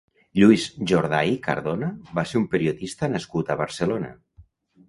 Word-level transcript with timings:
Lluís 0.37 0.63
Jordà 0.91 1.19
i 1.33 1.37
Cardona 1.43 1.89
va 2.21 2.25
ser 2.31 2.39
un 2.41 2.47
periodista 2.57 3.11
nascut 3.17 3.53
a 3.53 3.59
Barcelona. 3.65 4.11